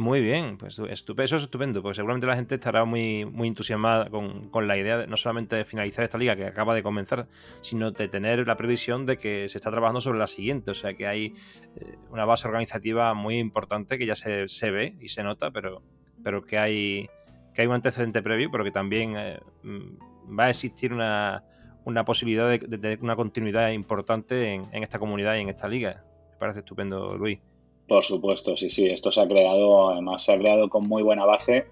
[0.00, 4.08] Muy bien, pues estupendo, eso es estupendo, porque seguramente la gente estará muy, muy entusiasmada
[4.08, 7.26] con, la idea de, no solamente de finalizar esta liga que acaba de comenzar,
[7.62, 10.94] sino de tener la previsión de que se está trabajando sobre la siguiente, o sea
[10.94, 11.34] que hay
[11.74, 15.82] eh, una base organizativa muy importante que ya se, se, ve y se nota, pero,
[16.22, 17.10] pero que hay
[17.52, 21.42] que hay un antecedente previo, pero que también eh, mm, va a existir una,
[21.84, 26.04] una posibilidad de, de, una continuidad importante en, en esta comunidad y en esta liga.
[26.30, 27.40] Me parece estupendo, Luis.
[27.88, 28.86] Por supuesto, sí, sí.
[28.86, 31.66] Esto se ha creado, además se ha creado con muy buena base,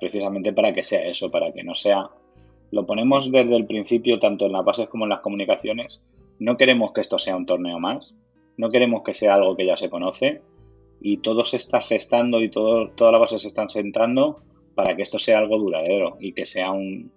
[0.00, 2.08] precisamente para que sea eso, para que no sea.
[2.70, 6.00] Lo ponemos desde el principio, tanto en las bases como en las comunicaciones.
[6.38, 8.14] No queremos que esto sea un torneo más,
[8.56, 10.40] no queremos que sea algo que ya se conoce
[11.00, 14.42] y todo se está gestando y todo, todas las bases se están sentando
[14.74, 17.12] para que esto sea algo duradero y que sea un,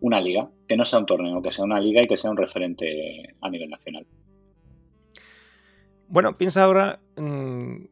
[0.00, 2.36] una liga, que no sea un torneo, que sea una liga y que sea un
[2.38, 4.06] referente a nivel nacional.
[6.08, 7.00] Bueno, piensa ahora.
[7.18, 7.86] Mm,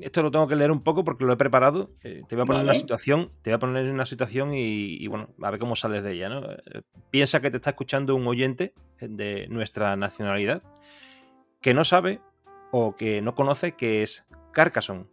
[0.00, 1.90] esto lo tengo que leer un poco porque lo he preparado.
[2.02, 3.30] Eh, te voy a poner una situación.
[3.42, 6.50] Te voy a poner una situación y, bueno, a ver cómo sales de ella, ¿no?
[6.50, 10.62] Eh, piensa que te está escuchando un oyente de nuestra nacionalidad
[11.60, 12.20] que no sabe
[12.70, 15.06] o que no conoce qué es Carcassonne.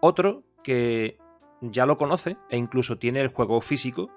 [0.00, 1.18] Otro que
[1.60, 4.10] ya lo conoce e incluso tiene el juego físico,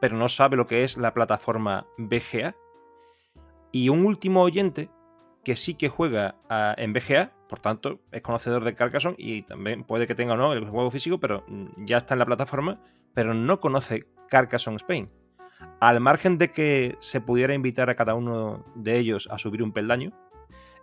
[0.00, 2.56] pero no sabe lo que es la plataforma BGA.
[3.70, 4.90] Y un último oyente
[5.44, 6.36] que sí que juega
[6.76, 10.52] en BGA, por tanto es conocedor de Carcassonne y también puede que tenga o no
[10.52, 12.80] el juego físico, pero mm, ya está en la plataforma,
[13.12, 15.10] pero no conoce Carcassonne Spain.
[15.80, 19.72] Al margen de que se pudiera invitar a cada uno de ellos a subir un
[19.72, 20.12] peldaño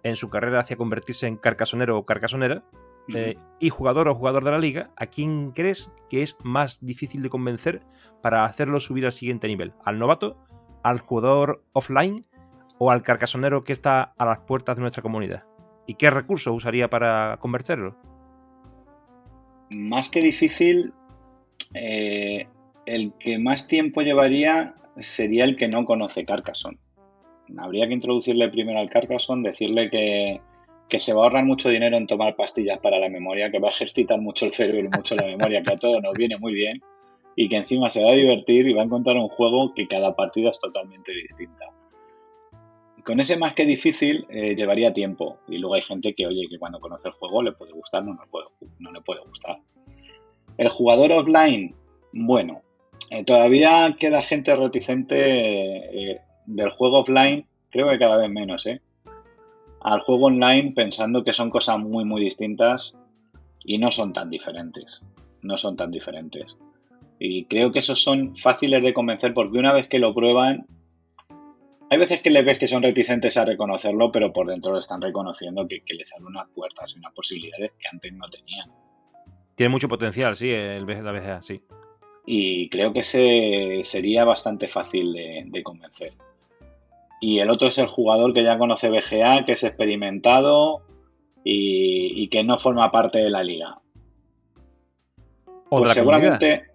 [0.03, 2.63] en su carrera hacia convertirse en carcasonero o carcasonera,
[3.15, 7.21] eh, y jugador o jugador de la liga, ¿a quién crees que es más difícil
[7.21, 7.81] de convencer
[8.21, 9.73] para hacerlo subir al siguiente nivel?
[9.85, 10.37] ¿Al novato?
[10.83, 12.25] ¿Al jugador offline?
[12.79, 15.43] o al carcasonero que está a las puertas de nuestra comunidad?
[15.87, 17.95] ¿Y qué recursos usaría para convencerlo?
[19.75, 20.93] Más que difícil,
[21.73, 22.47] eh,
[22.85, 26.77] el que más tiempo llevaría sería el que no conoce Carcassonne.
[27.57, 30.41] Habría que introducirle primero al Carcassonne, decirle que,
[30.89, 33.69] que, se va a ahorrar mucho dinero en tomar pastillas para la memoria, que va
[33.69, 36.53] a ejercitar mucho el cerebro y mucho la memoria, que a todos nos viene muy
[36.53, 36.81] bien,
[37.37, 40.15] y que encima se va a divertir y va a encontrar un juego que cada
[40.15, 41.65] partida es totalmente distinta.
[43.07, 45.37] Con ese más que difícil eh, llevaría tiempo.
[45.47, 48.19] Y luego hay gente que, oye, que cuando conoce el juego le puede gustar, no,
[48.29, 48.47] puede,
[48.79, 49.59] no le puede gustar.
[50.57, 51.73] El jugador offline,
[52.11, 52.63] bueno,
[53.09, 58.81] eh, todavía queda gente reticente eh, del juego offline, creo que cada vez menos, ¿eh?
[59.79, 62.93] al juego online pensando que son cosas muy, muy distintas
[63.63, 65.01] y no son tan diferentes.
[65.41, 66.57] No son tan diferentes.
[67.19, 70.65] Y creo que esos son fáciles de convencer porque una vez que lo prueban,
[71.89, 75.01] hay veces que les ves que son reticentes a reconocerlo, pero por dentro lo están
[75.01, 78.69] reconociendo que, les abren unas puertas y unas posibilidades que antes no tenían.
[79.55, 81.61] Tiene mucho potencial, sí, el, la BGA, sí.
[82.25, 86.13] Y creo que ese sería bastante fácil de, convencer.
[87.21, 90.81] Y el otro es el jugador que ya conoce BGA, que es experimentado
[91.43, 93.79] y, que no forma parte de la liga.
[95.69, 96.65] ¿O pues seguramente,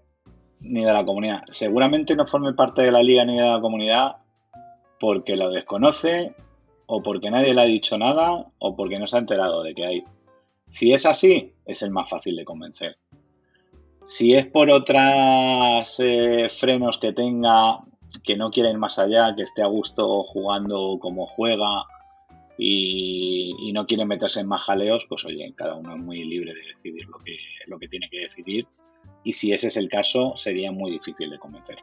[0.61, 1.43] ni de la comunidad.
[1.51, 4.22] Seguramente no forme parte de la liga ni de la comunidad
[5.03, 6.33] porque lo desconoce
[6.87, 9.85] o porque nadie le ha dicho nada o porque no se ha enterado de que
[9.85, 10.05] hay.
[10.71, 12.99] Si es así, es el más fácil de convencer.
[14.07, 17.81] Si es por otras eh, frenos que tenga,
[18.23, 21.83] que no quieren más allá, que esté a gusto jugando como juega
[22.57, 26.61] y, no quiere meterse en más jaleos, pues oye, cada uno es muy libre de
[26.69, 27.09] decidir
[27.67, 28.69] lo que tiene que decidir.
[29.25, 31.79] Y si ese es el caso, sería muy difícil de convencer.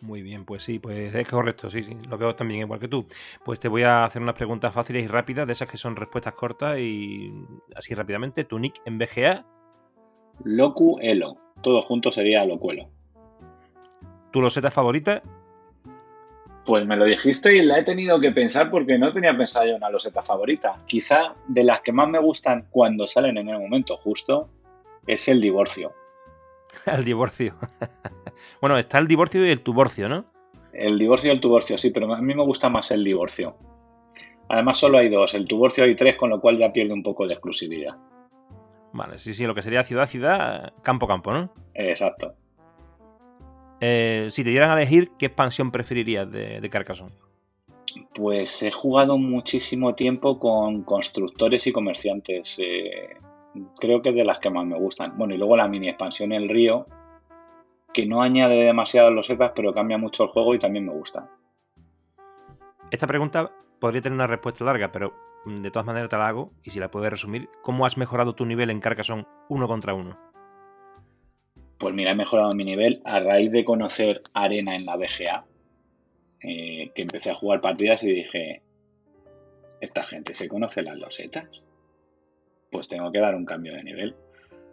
[0.00, 3.06] Muy bien, pues sí, pues es correcto, sí, sí, lo veo también igual que tú.
[3.44, 6.32] Pues te voy a hacer unas preguntas fáciles y rápidas, de esas que son respuestas
[6.32, 7.32] cortas y
[7.76, 8.44] así rápidamente.
[8.44, 9.44] ¿Tu nick en BGA?
[10.44, 12.88] Locu Elo, todo junto sería Locuelo.
[14.30, 15.22] ¿Tu loseta favorita?
[16.64, 19.76] Pues me lo dijiste y la he tenido que pensar porque no tenía pensado yo
[19.76, 20.78] una loseta favorita.
[20.86, 24.48] Quizá de las que más me gustan cuando salen en el momento justo
[25.06, 25.92] es el divorcio.
[26.86, 27.56] el divorcio.
[28.60, 30.24] Bueno, está el divorcio y el tuborcio, ¿no?
[30.72, 33.56] El divorcio y el tuborcio, sí, pero a mí me gusta más el divorcio.
[34.48, 37.26] Además, solo hay dos, el tuborcio hay tres, con lo cual ya pierde un poco
[37.26, 37.96] de exclusividad.
[38.92, 41.52] Vale, sí, sí, lo que sería ciudad-ciudad, campo-campo, ¿no?
[41.74, 42.34] Exacto.
[43.80, 47.14] Eh, si te dieran a elegir, ¿qué expansión preferirías de, de Carcassonne?
[48.14, 52.56] Pues he jugado muchísimo tiempo con constructores y comerciantes.
[52.58, 53.16] Eh,
[53.78, 55.16] creo que es de las que más me gustan.
[55.16, 56.86] Bueno, y luego la mini expansión El Río,
[57.92, 61.28] que no añade demasiadas losetas, pero cambia mucho el juego y también me gusta.
[62.90, 65.12] Esta pregunta podría tener una respuesta larga, pero
[65.44, 68.34] mm, de todas maneras te la hago, y si la puedes resumir, ¿cómo has mejorado
[68.34, 70.18] tu nivel en Carcassonne uno contra uno?
[71.78, 75.44] Pues mira, he mejorado mi nivel a raíz de conocer Arena en la BGA,
[76.42, 78.62] eh, que empecé a jugar partidas y dije,
[79.80, 81.62] ¿esta gente se conoce las losetas?
[82.70, 84.14] pues tengo que dar un cambio de nivel.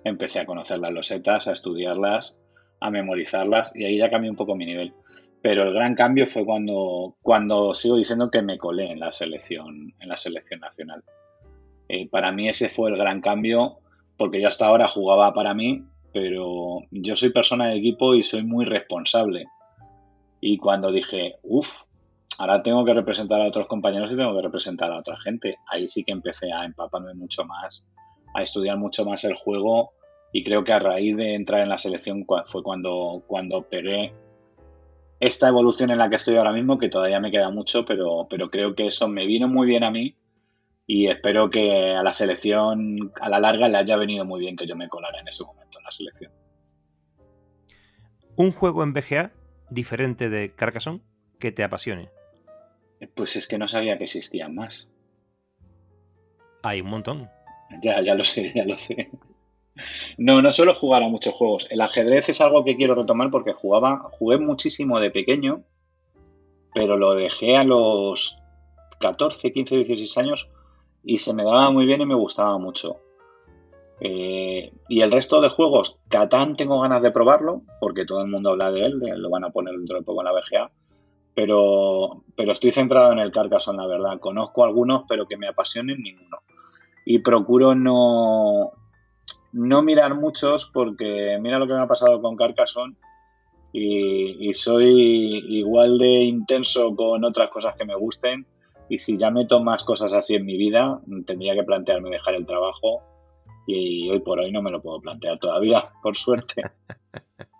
[0.03, 2.37] Empecé a conocer las losetas, a estudiarlas,
[2.79, 4.93] a memorizarlas y ahí ya cambié un poco mi nivel.
[5.41, 9.93] Pero el gran cambio fue cuando, cuando sigo diciendo que me colé en la selección,
[9.99, 11.03] en la selección nacional.
[11.89, 13.77] Eh, para mí ese fue el gran cambio,
[14.17, 18.43] porque yo hasta ahora jugaba para mí, pero yo soy persona de equipo y soy
[18.43, 19.45] muy responsable.
[20.41, 21.83] Y cuando dije, uff,
[22.39, 25.57] ahora tengo que representar a otros compañeros y tengo que representar a otra gente.
[25.67, 27.83] Ahí sí que empecé a empaparme mucho más,
[28.33, 29.91] a estudiar mucho más el juego
[30.31, 34.13] y creo que a raíz de entrar en la selección fue cuando, cuando pegué
[35.19, 38.49] esta evolución en la que estoy ahora mismo, que todavía me queda mucho, pero, pero
[38.49, 40.15] creo que eso me vino muy bien a mí
[40.85, 44.67] y espero que a la selección a la larga le haya venido muy bien que
[44.67, 46.31] yo me colara en ese momento en la selección.
[48.35, 49.31] ¿Un juego en BGA
[49.69, 51.01] diferente de Carcassonne
[51.39, 52.09] que te apasione?
[53.15, 54.87] Pues es que no sabía que existían más.
[56.63, 57.29] Hay un montón.
[57.81, 59.09] Ya, ya lo sé, ya lo sé.
[60.17, 61.67] No, no suelo jugar a muchos juegos.
[61.69, 65.63] El ajedrez es algo que quiero retomar porque jugaba, jugué muchísimo de pequeño,
[66.73, 68.37] pero lo dejé a los
[68.99, 70.49] 14, 15, 16 años
[71.03, 72.97] y se me daba muy bien y me gustaba mucho.
[73.99, 78.51] Eh, y el resto de juegos, Catán tengo ganas de probarlo, porque todo el mundo
[78.51, 80.71] habla de él, lo van a poner dentro de poco en la VGA
[81.37, 84.19] pero, pero estoy centrado en el Carcassonne, la verdad.
[84.19, 86.39] Conozco algunos, pero que me apasionen ninguno.
[87.05, 88.71] Y procuro no,
[89.53, 92.95] no mirar muchos porque mira lo que me ha pasado con Carcassonne
[93.73, 98.45] y, soy igual de intenso con otras cosas que me gusten
[98.89, 102.45] y si ya meto más cosas así en mi vida tendría que plantearme dejar el
[102.45, 103.01] trabajo
[103.67, 106.63] y hoy por hoy no me lo puedo plantear todavía, por suerte.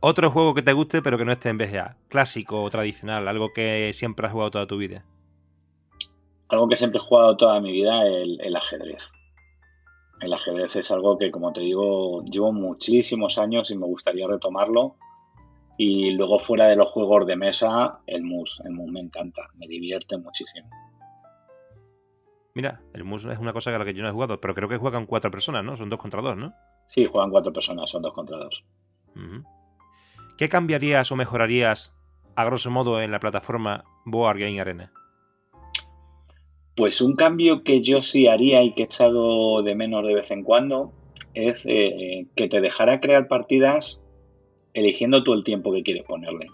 [0.00, 1.96] Otro juego que te guste pero que no esté en BGA.
[2.08, 5.04] Clásico o tradicional, algo que siempre has jugado toda tu vida.
[6.48, 9.12] Algo que siempre he jugado toda mi vida, el, el ajedrez.
[10.22, 14.94] El ajedrez es algo que, como te digo, llevo muchísimos años y me gustaría retomarlo.
[15.76, 18.62] Y luego fuera de los juegos de mesa, el mus.
[18.64, 20.70] El mus me encanta, me divierte muchísimo.
[22.54, 24.68] Mira, el mus es una cosa a la que yo no he jugado, pero creo
[24.68, 25.74] que juegan cuatro personas, ¿no?
[25.76, 26.54] Son dos contra dos, ¿no?
[26.86, 28.64] Sí, juegan cuatro personas, son dos contra dos.
[30.38, 31.96] ¿Qué cambiarías o mejorarías
[32.36, 34.92] a grosso modo en la plataforma Board Game Arena?
[36.74, 40.30] Pues un cambio que yo sí haría y que he echado de menos de vez
[40.30, 40.92] en cuando
[41.34, 44.00] es eh, que te dejara crear partidas
[44.74, 46.46] eligiendo tú el tiempo que quieres ponerle.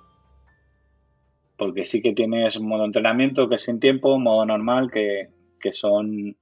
[1.56, 5.28] Porque sí que tienes modo entrenamiento que es sin tiempo, modo normal que,
[5.60, 6.36] que son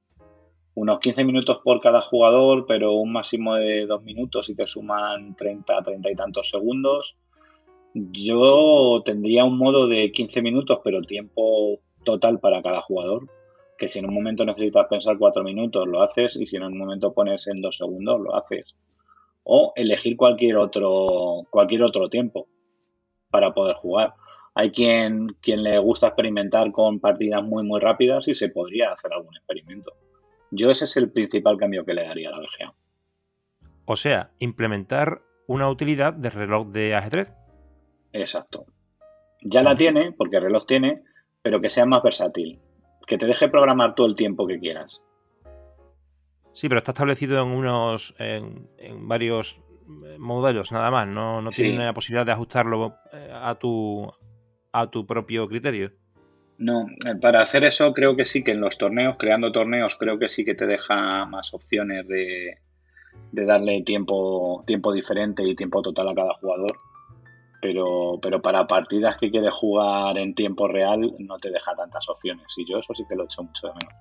[0.75, 5.35] unos 15 minutos por cada jugador, pero un máximo de 2 minutos y te suman
[5.35, 7.17] 30, 30 y tantos segundos.
[7.95, 13.27] Yo tendría un modo de 15 minutos, pero tiempo total para cada jugador.
[13.79, 16.79] Que si en un momento necesitas pensar 4 minutos, lo haces, y si en un
[16.79, 18.75] momento pones en 2 segundos, lo haces.
[19.45, 22.49] O elegir cualquier otro, cualquier otro tiempo
[23.31, 24.15] para poder jugar.
[24.55, 29.13] Hay quien, quien le gusta experimentar con partidas muy, muy rápidas y se podría hacer
[29.13, 29.93] algún experimento.
[30.51, 32.75] Yo ese es el principal cambio que le daría a la VGA.
[33.85, 37.35] O sea, implementar una utilidad de reloj de ajedrez.
[38.13, 38.65] Exacto.
[39.43, 41.03] Ya la tiene, porque el reloj tiene,
[41.43, 42.59] pero que sea más versátil.
[43.07, 45.01] Que te deje programar todo el tiempo que quieras.
[46.53, 48.15] Sí, pero está establecido en unos.
[48.19, 48.69] en,
[49.09, 49.61] varios
[50.05, 51.07] eh, modelos nada más.
[51.07, 54.11] No, no tiene la posibilidad de ajustarlo eh, a tu,
[54.73, 55.93] a tu propio criterio.
[56.59, 60.19] No, eh, para hacer eso creo que sí que en los torneos, creando torneos, creo
[60.19, 62.59] que sí que te deja más opciones de,
[63.33, 66.77] darle tiempo, tiempo diferente y tiempo total a cada jugador.
[67.61, 72.47] Pero, pero para partidas que quieres jugar en tiempo real no te deja tantas opciones.
[72.57, 73.95] Y yo eso sí que lo he hecho mucho de menos.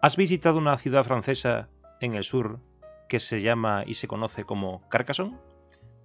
[0.00, 1.68] ¿Has visitado una ciudad francesa
[2.00, 2.60] en el sur
[3.08, 5.36] que se llama y se conoce como Carcassonne?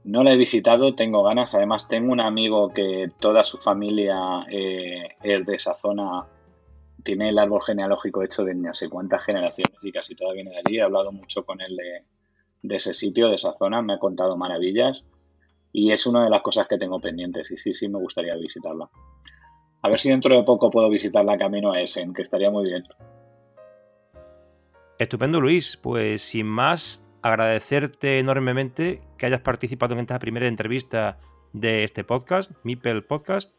[0.03, 1.53] No la he visitado, tengo ganas.
[1.53, 6.25] Además, tengo un amigo que toda su familia eh, es de esa zona.
[7.03, 10.57] Tiene el árbol genealógico hecho de no sé cuántas generaciones y casi toda viene de
[10.57, 10.77] allí.
[10.77, 11.77] He hablado mucho con él
[12.63, 13.81] de, ese sitio, de esa zona.
[13.81, 15.05] Me ha contado maravillas.
[15.73, 17.49] Y es una de las cosas que tengo pendientes.
[17.51, 18.89] Y sí, sí, me gustaría visitarla.
[19.81, 22.83] A ver si dentro de poco puedo visitarla camino a Essen, que estaría muy bien.
[24.99, 25.77] Estupendo, Luis.
[25.77, 31.19] Pues sin más, agradecerte enormemente que hayas participado en esta primera entrevista
[31.53, 33.53] de este podcast, Mipel Podcast,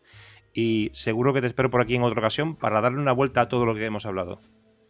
[0.54, 3.48] y seguro que te espero por aquí en otra ocasión para darle una vuelta a
[3.48, 4.40] todo lo que hemos hablado.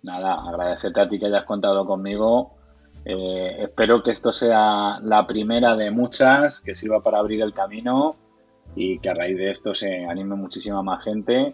[0.02, 2.56] Nada, agradecerte a ti que hayas contado conmigo.
[3.04, 8.16] Eh, espero que esto sea la primera de muchas, que sirva para abrir el camino
[8.76, 11.52] y que a raíz de esto se anime muchísima más gente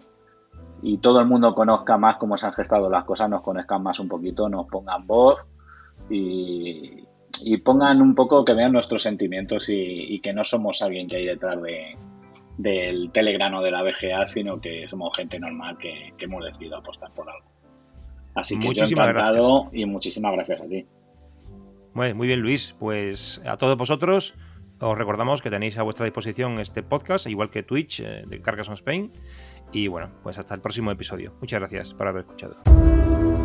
[0.81, 3.99] y todo el mundo conozca más cómo se han gestado las cosas, nos conozcan más
[3.99, 5.45] un poquito, nos pongan voz
[6.09, 7.05] y,
[7.63, 11.61] pongan un poco que vean nuestros sentimientos y, que no somos alguien que hay detrás
[11.61, 11.97] de,
[12.57, 17.29] del telegrano de la BGA, sino que somos gente normal que, hemos decidido apostar por
[17.29, 17.47] algo.
[18.35, 20.85] Así que muchísimas yo encantado y muchísimas gracias a ti.
[21.93, 22.75] Muy, muy bien, Luis.
[22.79, 24.35] Pues a todos vosotros
[24.79, 28.75] os recordamos que tenéis a vuestra disposición este podcast, igual que Twitch eh, de Carcassonne
[28.75, 29.11] Spain.
[29.71, 31.35] Y bueno, pues hasta el próximo episodio.
[31.41, 33.38] Muchas gracias por haber escuchado.